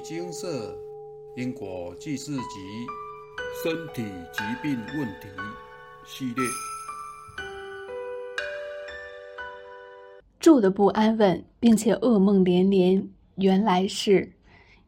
[0.00, 0.74] 金色
[1.36, 2.86] 因果记事集
[3.62, 5.28] 身体疾病问题
[6.06, 6.44] 系列，
[10.38, 13.06] 住的不安稳，并且噩梦连连。
[13.36, 14.32] 原来是，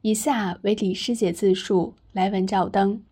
[0.00, 3.02] 以下为李师姐自述，来文照灯。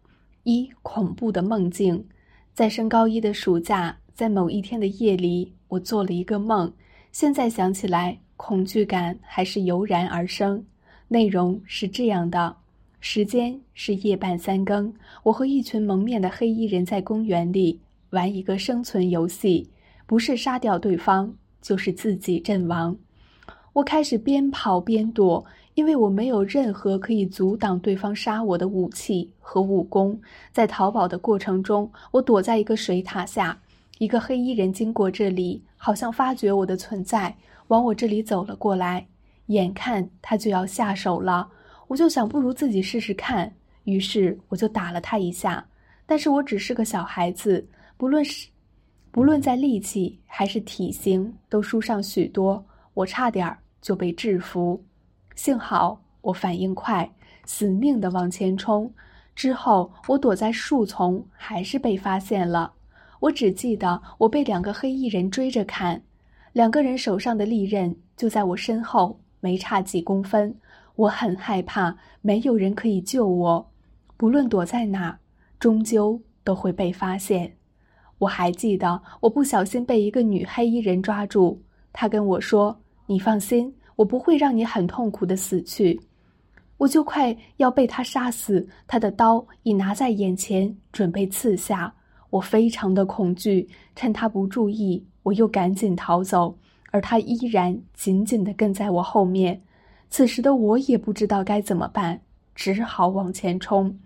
[0.45, 2.09] 一恐怖的梦境，
[2.55, 6.73] 在升高一的暑假，在某一天的夜里，我做了一个梦。
[7.13, 10.65] 现在想起来，恐惧感还是油然而生。
[11.13, 12.55] 内容是这样的：
[13.01, 19.69] 时间是夜半三更，我和一群蒙面的黑衣人在公园里玩一个生存游戏，
[20.07, 22.97] 不是杀掉对方，就是自己阵亡。
[23.73, 30.17] 我开始边跑边躲，因为我没有任何可以阻挡对方杀我的武器和武功。
[30.53, 33.61] 在逃跑的过程中，我躲在一个水塔下，
[33.99, 39.09] 一个黑衣人经过这里，好像发觉我的存在，往我这里走了过来。
[39.51, 41.49] 眼看他就要下手了，
[41.89, 43.53] 我就想不如自己试试看，
[43.85, 45.65] 于是我就打了他一下。
[46.07, 48.49] 但是我只是个小孩子，不论是，
[49.11, 54.81] 不论在力气还是体型都输上许多，我差点就被制服。
[55.35, 57.11] 幸好我反应快，
[57.45, 58.93] 死命的往前冲。
[59.35, 62.73] 之后我躲在树丛，还是被发现了。
[63.19, 66.01] 我只记得我被两个黑衣人追着砍，
[66.53, 69.19] 两个人手上的利刃就在我身后。
[69.41, 70.55] 没差几公分，
[70.95, 73.67] 我很害怕，没有人可以救我。
[74.17, 75.19] 不论躲在哪，
[75.59, 77.51] 终究都会被发现。
[78.19, 81.59] 我还记得，我不小心被一个女黑衣人抓住，
[81.93, 85.99] 她跟我说：“你放心，我不会让你很痛苦的死去。”
[86.77, 91.93] 我就快要被她杀死，她的刀已拿在眼前，准备刺下。
[92.29, 96.55] 我非常的恐惧，趁她不注意，我又赶紧逃走。
[96.91, 99.61] 而他依然紧紧地跟在我后面，
[100.09, 102.21] 此时的我也不知道该怎么办，
[102.55, 103.97] 只好往前冲。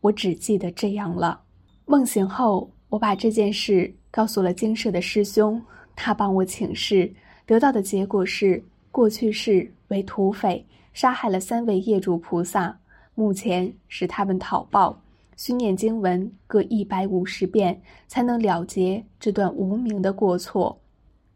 [0.00, 1.40] 我只记得这样了。
[1.84, 5.60] 梦醒后，我把这件事告诉了精舍的师兄，
[5.96, 7.12] 他帮我请示，
[7.44, 8.62] 得到的结果是：
[8.92, 12.78] 过去世为土匪，杀害了三位业主菩萨，
[13.14, 14.96] 目前是他们讨报，
[15.36, 20.78] 需念经文各一百五十遍，才能了结这段无名的过错。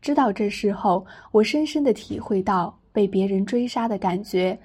[0.02, 4.58] 知道这事后，我深深的体会到被别人追杀的感觉，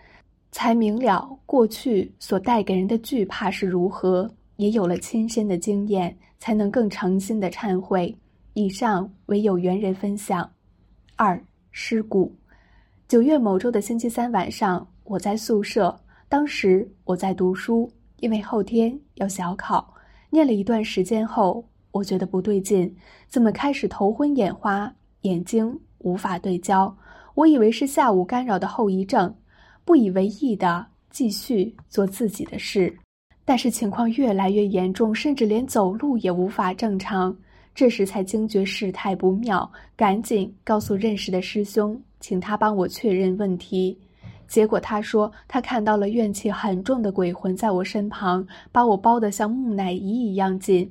[0.52, 8.14] 才明了过去所带给人的惧怕是如何，也有了亲身的经验，才能更诚心的忏悔。
[8.56, 10.50] 以上为有缘人分享。
[11.16, 11.40] 二
[11.72, 12.36] 尸骨。
[13.08, 15.96] 九月某周的星期三晚上，我在宿舍，
[16.28, 17.88] 当时我在读书，
[18.22, 19.94] 因为后天要小考，
[20.32, 22.92] 念了一段时间后，我觉得不对劲，
[23.28, 24.92] 怎么开始头昏眼花？
[25.28, 26.96] 眼睛无法对焦，
[27.36, 29.34] 我以为是下午干扰的后遗症，
[29.84, 32.96] 不以为意的继续做自己的事。
[33.44, 37.36] 但是情况越来越严重，甚至连走路也无法正常。
[37.76, 43.98] 这时才惊觉事态不妙，赶紧告诉认识的师兄，请他帮我确认问题。
[44.48, 50.90] 结果他说他看到了怨气很重的鬼魂在我身旁，把我包得像木乃伊一样紧。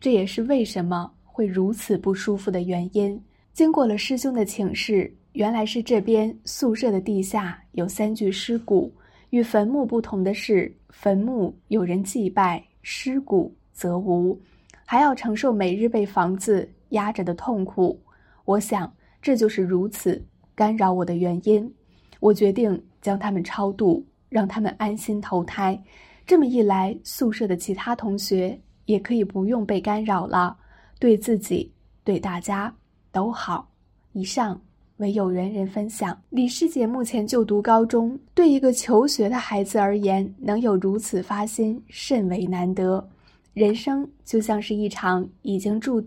[0.00, 3.18] 这也是为什么会如此不舒服的原因。
[3.54, 8.92] 经过了师兄的请示，原来是这边宿舍的地下有三具尸骨。
[9.30, 14.36] 与坟墓不同的是，坟墓有人祭拜，尸骨则无，
[14.84, 17.96] 还要承受每日被房子压着的痛苦。
[18.44, 18.92] 我想，
[19.22, 20.20] 这就是如此
[20.56, 21.72] 干扰我的原因。
[22.18, 25.80] 我决定将他们超度，让他们安心投胎。
[26.26, 30.56] 这么一来，宿舍的其他同学也可以不用被干扰了。
[30.98, 31.72] 对自己，
[32.02, 32.74] 对大家。
[33.14, 33.64] 都好，
[34.12, 34.60] 以上
[34.96, 36.20] 为有缘人分享。
[36.30, 43.08] 李师姐目前就读高中，对一个求学的孩子而言，能有如此发心，甚为难得。
[43.52, 46.04] 人生就像是一场已经注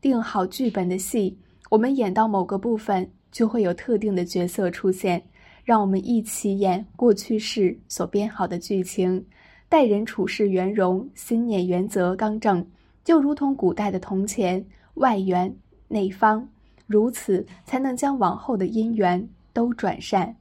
[0.00, 1.36] 定好剧本的戏，
[1.70, 5.20] 我们演到某个部分，就会有特定的角色出现，
[5.64, 9.26] 让我们一起演过去式所编好的剧情。
[9.68, 12.64] 待人处事圆融，心念原则刚正，
[13.02, 14.64] 就如同古代的铜钱，
[14.94, 15.52] 外圆。
[15.94, 16.48] 内方，
[16.88, 20.34] 如此才能将往后的因缘都转善。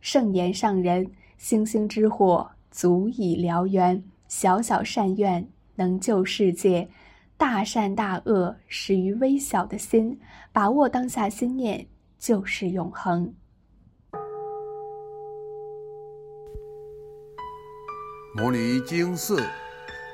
[0.00, 6.88] 圣言上人，星星之火足以燎原，小小善愿能救世界。
[7.36, 10.16] 大善大恶始于微小的心，
[10.52, 11.84] 把握当下心念
[12.18, 13.34] 就是永恒。
[18.36, 19.42] 摩尼经寺。